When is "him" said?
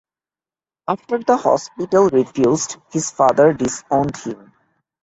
4.17-4.51